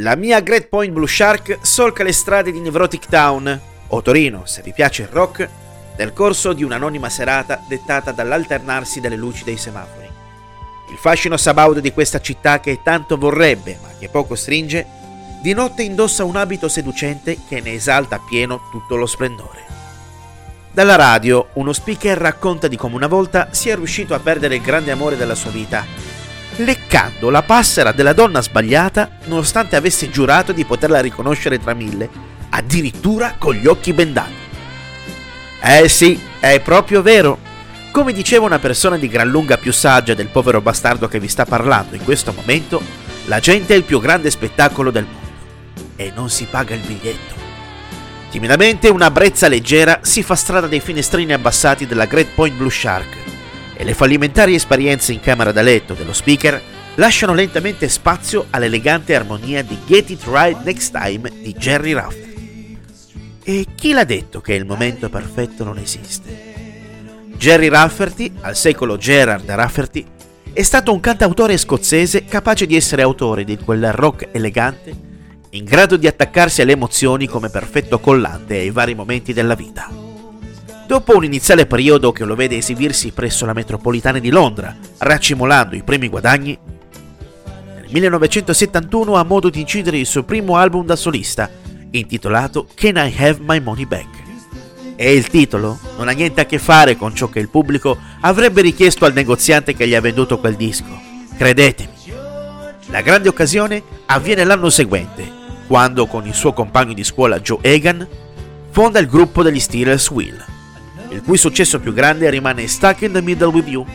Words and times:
La 0.00 0.14
mia 0.14 0.38
Great 0.38 0.68
Point 0.68 0.92
Blue 0.92 1.08
Shark 1.08 1.58
solca 1.62 2.04
le 2.04 2.12
strade 2.12 2.52
di 2.52 2.60
Nevrotic 2.60 3.06
Town, 3.06 3.60
o 3.88 4.00
Torino, 4.00 4.42
se 4.44 4.62
vi 4.62 4.72
piace 4.72 5.02
il 5.02 5.08
rock, 5.08 5.48
nel 5.96 6.12
corso 6.12 6.52
di 6.52 6.62
un'anonima 6.62 7.08
serata 7.08 7.64
dettata 7.66 8.12
dall'alternarsi 8.12 9.00
delle 9.00 9.16
luci 9.16 9.42
dei 9.42 9.56
semafori. 9.56 10.08
Il 10.92 10.96
fascino 10.98 11.36
sabaudo 11.36 11.80
di 11.80 11.92
questa 11.92 12.20
città 12.20 12.60
che 12.60 12.78
tanto 12.84 13.18
vorrebbe, 13.18 13.76
ma 13.82 13.88
che 13.98 14.08
poco 14.08 14.36
stringe, 14.36 14.86
di 15.42 15.52
notte 15.52 15.82
indossa 15.82 16.22
un 16.22 16.36
abito 16.36 16.68
seducente 16.68 17.36
che 17.48 17.60
ne 17.60 17.72
esalta 17.72 18.16
appieno 18.16 18.68
tutto 18.70 18.94
lo 18.94 19.06
splendore. 19.06 19.66
Dalla 20.70 20.94
radio, 20.94 21.48
uno 21.54 21.72
speaker 21.72 22.16
racconta 22.16 22.68
di 22.68 22.76
come 22.76 22.94
una 22.94 23.08
volta 23.08 23.48
sia 23.50 23.74
riuscito 23.74 24.14
a 24.14 24.20
perdere 24.20 24.54
il 24.54 24.62
grande 24.62 24.92
amore 24.92 25.16
della 25.16 25.34
sua 25.34 25.50
vita, 25.50 25.84
leccando 26.56 27.30
la 27.30 27.42
passera 27.42 27.92
della 27.92 28.12
donna 28.12 28.42
sbagliata 28.42 29.10
nonostante 29.24 29.76
avesse 29.76 30.10
giurato 30.10 30.52
di 30.52 30.64
poterla 30.64 31.00
riconoscere 31.00 31.58
tra 31.58 31.74
mille, 31.74 32.08
addirittura 32.50 33.34
con 33.38 33.54
gli 33.54 33.66
occhi 33.66 33.92
bendati. 33.92 34.46
Eh 35.62 35.88
sì, 35.88 36.20
è 36.40 36.60
proprio 36.60 37.02
vero. 37.02 37.38
Come 37.90 38.12
diceva 38.12 38.46
una 38.46 38.58
persona 38.58 38.96
di 38.96 39.08
gran 39.08 39.28
lunga 39.28 39.56
più 39.56 39.72
saggia 39.72 40.14
del 40.14 40.28
povero 40.28 40.60
bastardo 40.60 41.08
che 41.08 41.18
vi 41.18 41.28
sta 41.28 41.44
parlando 41.44 41.96
in 41.96 42.04
questo 42.04 42.32
momento, 42.32 42.80
la 43.26 43.40
gente 43.40 43.74
è 43.74 43.76
il 43.76 43.84
più 43.84 44.00
grande 44.00 44.30
spettacolo 44.30 44.90
del 44.90 45.04
mondo 45.04 45.16
e 45.96 46.12
non 46.14 46.30
si 46.30 46.46
paga 46.48 46.74
il 46.74 46.80
biglietto. 46.80 47.34
Timidamente 48.30 48.88
una 48.88 49.10
brezza 49.10 49.48
leggera 49.48 50.00
si 50.02 50.22
fa 50.22 50.34
strada 50.34 50.66
dei 50.66 50.80
finestrini 50.80 51.32
abbassati 51.32 51.86
della 51.86 52.04
Great 52.04 52.28
Point 52.34 52.56
Blue 52.56 52.70
Shark 52.70 53.27
e 53.80 53.84
le 53.84 53.94
fallimentari 53.94 54.56
esperienze 54.56 55.12
in 55.12 55.20
camera 55.20 55.52
da 55.52 55.62
letto 55.62 55.94
dello 55.94 56.12
speaker 56.12 56.60
lasciano 56.96 57.32
lentamente 57.32 57.88
spazio 57.88 58.46
all'elegante 58.50 59.14
armonia 59.14 59.62
di 59.62 59.78
Get 59.86 60.10
It 60.10 60.24
Right 60.24 60.64
Next 60.64 60.90
Time 60.90 61.30
di 61.30 61.54
Jerry 61.54 61.92
Rafferty. 61.92 62.78
E 63.44 63.66
chi 63.76 63.92
l'ha 63.92 64.02
detto 64.02 64.40
che 64.40 64.54
il 64.54 64.66
momento 64.66 65.08
perfetto 65.08 65.62
non 65.62 65.78
esiste? 65.78 66.56
Jerry 67.36 67.68
Rafferty, 67.68 68.32
al 68.40 68.56
secolo 68.56 68.96
Gerard 68.96 69.48
Rafferty, 69.48 70.04
è 70.52 70.62
stato 70.64 70.92
un 70.92 70.98
cantautore 70.98 71.56
scozzese 71.56 72.24
capace 72.24 72.66
di 72.66 72.74
essere 72.74 73.02
autore 73.02 73.44
di 73.44 73.56
quel 73.58 73.92
rock 73.92 74.30
elegante, 74.32 74.92
in 75.50 75.64
grado 75.64 75.96
di 75.96 76.08
attaccarsi 76.08 76.62
alle 76.62 76.72
emozioni 76.72 77.28
come 77.28 77.48
perfetto 77.48 78.00
collante 78.00 78.56
ai 78.56 78.70
vari 78.70 78.96
momenti 78.96 79.32
della 79.32 79.54
vita. 79.54 80.07
Dopo 80.88 81.14
un 81.14 81.22
iniziale 81.22 81.66
periodo 81.66 82.12
che 82.12 82.24
lo 82.24 82.34
vede 82.34 82.56
esibirsi 82.56 83.10
presso 83.10 83.44
la 83.44 83.52
metropolitana 83.52 84.18
di 84.18 84.30
Londra, 84.30 84.74
racimolando 84.96 85.76
i 85.76 85.82
primi 85.82 86.08
guadagni, 86.08 86.58
nel 87.74 87.88
1971 87.90 89.14
ha 89.14 89.22
modo 89.22 89.50
di 89.50 89.60
incidere 89.60 89.98
il 89.98 90.06
suo 90.06 90.22
primo 90.22 90.56
album 90.56 90.86
da 90.86 90.96
solista, 90.96 91.50
intitolato 91.90 92.66
Can 92.74 92.96
I 92.96 93.14
Have 93.18 93.40
My 93.42 93.60
Money 93.60 93.84
Back? 93.84 94.06
E 94.96 95.12
il 95.12 95.28
titolo 95.28 95.78
non 95.98 96.08
ha 96.08 96.12
niente 96.12 96.40
a 96.40 96.46
che 96.46 96.58
fare 96.58 96.96
con 96.96 97.14
ciò 97.14 97.28
che 97.28 97.40
il 97.40 97.50
pubblico 97.50 97.98
avrebbe 98.22 98.62
richiesto 98.62 99.04
al 99.04 99.12
negoziante 99.12 99.74
che 99.74 99.86
gli 99.86 99.94
ha 99.94 100.00
venduto 100.00 100.38
quel 100.38 100.56
disco. 100.56 100.98
Credetemi. 101.36 101.92
La 102.86 103.02
grande 103.02 103.28
occasione 103.28 103.82
avviene 104.06 104.42
l'anno 104.42 104.70
seguente, 104.70 105.30
quando 105.66 106.06
con 106.06 106.26
il 106.26 106.32
suo 106.32 106.54
compagno 106.54 106.94
di 106.94 107.04
scuola 107.04 107.40
Joe 107.40 107.58
Egan 107.60 108.08
fonda 108.70 108.98
il 109.00 109.06
gruppo 109.06 109.42
degli 109.42 109.60
Steelers 109.60 110.08
Wheel, 110.08 110.56
il 111.10 111.22
cui 111.22 111.36
successo 111.36 111.80
più 111.80 111.92
grande 111.92 112.28
rimane 112.30 112.66
Stuck 112.66 113.02
in 113.02 113.12
the 113.12 113.22
Middle 113.22 113.48
with 113.48 113.68
You, 113.68 113.86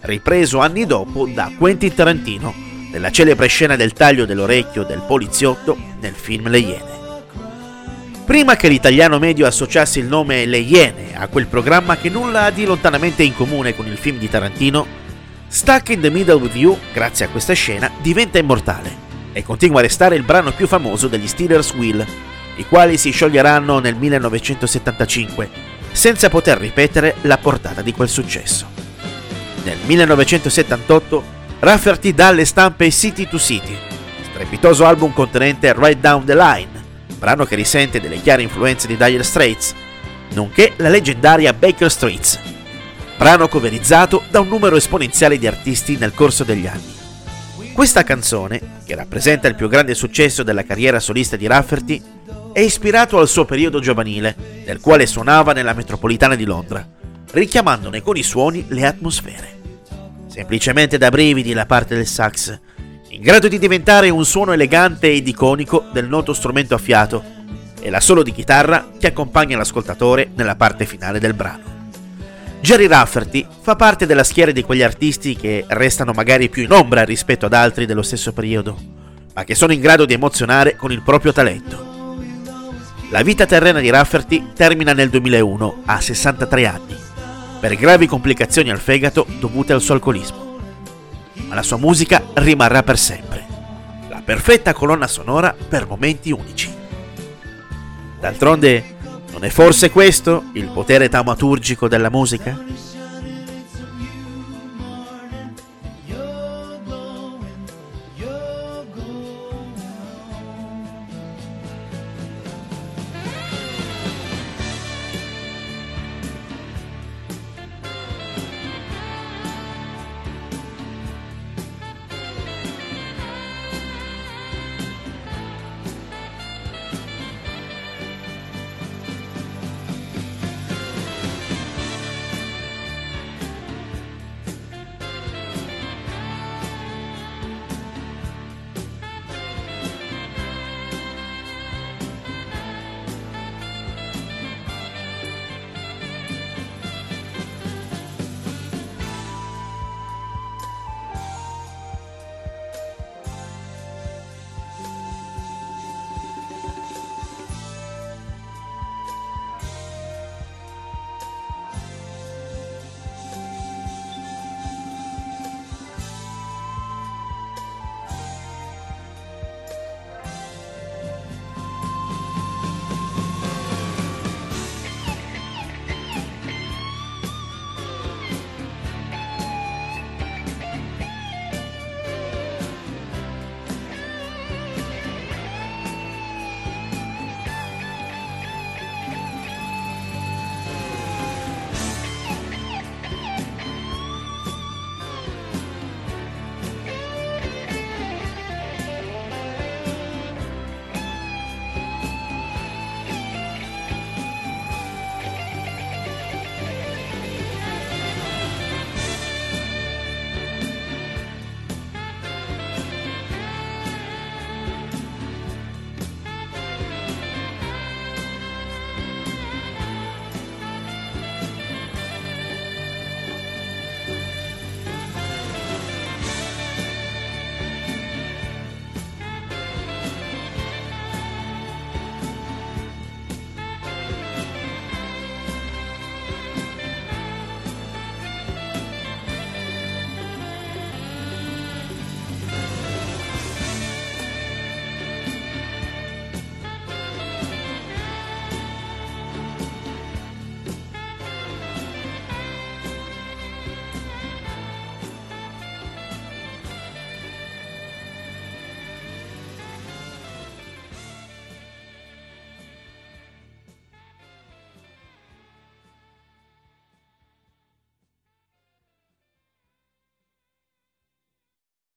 ripreso 0.00 0.60
anni 0.60 0.86
dopo 0.86 1.26
da 1.26 1.50
Quentin 1.56 1.94
Tarantino 1.94 2.54
nella 2.90 3.10
celebre 3.10 3.46
scena 3.46 3.76
del 3.76 3.92
taglio 3.92 4.26
dell'orecchio 4.26 4.82
del 4.84 5.02
poliziotto 5.06 5.76
nel 6.00 6.14
film 6.14 6.48
Le 6.48 6.58
Iene. 6.58 7.00
Prima 8.24 8.56
che 8.56 8.68
l'italiano 8.68 9.18
medio 9.18 9.46
associasse 9.46 9.98
il 9.98 10.06
nome 10.06 10.46
Le 10.46 10.58
Iene 10.58 11.12
a 11.14 11.26
quel 11.28 11.46
programma 11.46 11.96
che 11.96 12.08
nulla 12.08 12.44
ha 12.44 12.50
di 12.50 12.64
lontanamente 12.64 13.22
in 13.22 13.34
comune 13.34 13.74
con 13.74 13.86
il 13.86 13.96
film 13.96 14.18
di 14.18 14.28
Tarantino, 14.28 15.00
Stuck 15.48 15.90
in 15.90 16.00
the 16.00 16.10
Middle 16.10 16.36
with 16.36 16.54
You, 16.54 16.78
grazie 16.92 17.26
a 17.26 17.28
questa 17.28 17.52
scena, 17.52 17.90
diventa 18.00 18.38
immortale 18.38 19.10
e 19.32 19.42
continua 19.42 19.80
a 19.80 19.82
restare 19.82 20.16
il 20.16 20.22
brano 20.22 20.52
più 20.52 20.66
famoso 20.66 21.08
degli 21.08 21.26
Steelers 21.26 21.74
Wheel, 21.74 22.06
i 22.56 22.66
quali 22.66 22.96
si 22.96 23.10
scioglieranno 23.10 23.78
nel 23.78 23.96
1975, 23.96 25.50
senza 25.92 26.28
poter 26.28 26.58
ripetere 26.58 27.16
la 27.22 27.38
portata 27.38 27.82
di 27.82 27.92
quel 27.92 28.08
successo. 28.08 28.66
Nel 29.64 29.78
1978 29.84 31.40
Rafferty 31.60 32.12
dà 32.12 32.28
alle 32.28 32.44
stampe 32.44 32.90
City 32.90 33.28
to 33.28 33.38
City, 33.38 33.76
strepitoso 34.30 34.84
album 34.84 35.12
contenente 35.12 35.72
Right 35.72 36.00
Down 36.00 36.24
the 36.24 36.34
Line, 36.34 36.82
brano 37.18 37.44
che 37.44 37.54
risente 37.54 38.00
delle 38.00 38.20
chiare 38.20 38.42
influenze 38.42 38.88
di 38.88 38.96
Dire 38.96 39.22
Straits, 39.22 39.74
nonché 40.34 40.72
la 40.76 40.88
leggendaria 40.88 41.52
Baker 41.52 41.90
Streets, 41.90 42.40
brano 43.16 43.46
coverizzato 43.46 44.24
da 44.28 44.40
un 44.40 44.48
numero 44.48 44.74
esponenziale 44.74 45.38
di 45.38 45.46
artisti 45.46 45.96
nel 45.96 46.14
corso 46.14 46.42
degli 46.42 46.66
anni. 46.66 46.92
Questa 47.72 48.02
canzone, 48.02 48.60
che 48.84 48.96
rappresenta 48.96 49.46
il 49.46 49.54
più 49.54 49.68
grande 49.68 49.94
successo 49.94 50.42
della 50.42 50.64
carriera 50.64 50.98
solista 50.98 51.36
di 51.36 51.46
Rafferty, 51.46 52.02
è 52.52 52.60
ispirato 52.60 53.18
al 53.18 53.28
suo 53.28 53.44
periodo 53.44 53.80
giovanile, 53.80 54.62
nel 54.66 54.80
quale 54.80 55.06
suonava 55.06 55.52
nella 55.52 55.72
metropolitana 55.72 56.34
di 56.34 56.44
Londra, 56.44 56.86
richiamandone 57.30 58.02
con 58.02 58.16
i 58.16 58.22
suoni 58.22 58.66
le 58.68 58.86
atmosfere. 58.86 59.60
Semplicemente 60.26 60.98
da 60.98 61.10
brividi 61.10 61.54
la 61.54 61.66
parte 61.66 61.94
del 61.94 62.06
sax, 62.06 62.58
in 63.08 63.20
grado 63.22 63.48
di 63.48 63.58
diventare 63.58 64.10
un 64.10 64.24
suono 64.24 64.52
elegante 64.52 65.10
ed 65.10 65.26
iconico 65.26 65.84
del 65.92 66.08
noto 66.08 66.32
strumento 66.32 66.74
a 66.74 66.78
fiato, 66.78 67.22
e 67.80 67.90
la 67.90 68.00
solo 68.00 68.22
di 68.22 68.32
chitarra 68.32 68.90
che 68.98 69.08
accompagna 69.08 69.56
l'ascoltatore 69.56 70.30
nella 70.34 70.54
parte 70.54 70.86
finale 70.86 71.18
del 71.18 71.34
brano. 71.34 71.70
Jerry 72.60 72.86
Rafferty 72.86 73.44
fa 73.60 73.74
parte 73.76 74.06
della 74.06 74.22
schiera 74.22 74.52
di 74.52 74.62
quegli 74.62 74.82
artisti 74.82 75.34
che 75.34 75.64
restano 75.66 76.12
magari 76.12 76.48
più 76.48 76.62
in 76.62 76.70
ombra 76.70 77.02
rispetto 77.02 77.46
ad 77.46 77.54
altri 77.54 77.86
dello 77.86 78.02
stesso 78.02 78.32
periodo, 78.32 78.78
ma 79.34 79.42
che 79.44 79.54
sono 79.54 79.72
in 79.72 79.80
grado 79.80 80.04
di 80.04 80.14
emozionare 80.14 80.76
con 80.76 80.92
il 80.92 81.02
proprio 81.02 81.32
talento. 81.32 81.91
La 83.12 83.22
vita 83.22 83.46
terrena 83.46 83.78
di 83.78 83.90
Rafferty 83.90 84.52
termina 84.52 84.92
nel 84.92 85.08
2001, 85.08 85.82
a 85.84 86.00
63 86.00 86.66
anni, 86.66 86.96
per 87.60 87.76
gravi 87.76 88.06
complicazioni 88.06 88.70
al 88.70 88.80
fegato 88.80 89.26
dovute 89.38 89.72
al 89.72 89.80
suo 89.80 89.94
alcolismo 89.94 90.42
ma 91.52 91.58
la 91.58 91.62
sua 91.62 91.76
musica 91.76 92.22
rimarrà 92.32 92.82
per 92.82 92.98
sempre. 92.98 93.44
La 94.08 94.22
perfetta 94.24 94.72
colonna 94.72 95.06
sonora 95.06 95.54
per 95.68 95.86
momenti 95.86 96.30
unici. 96.30 96.74
D'altronde, 98.18 98.96
non 99.32 99.44
è 99.44 99.50
forse 99.50 99.90
questo 99.90 100.44
il 100.54 100.70
potere 100.72 101.10
taumaturgico 101.10 101.88
della 101.88 102.08
musica? 102.08 102.58